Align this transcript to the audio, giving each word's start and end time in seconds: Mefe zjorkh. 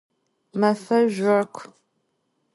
Mefe 0.59 0.97
zjorkh. 1.13 1.61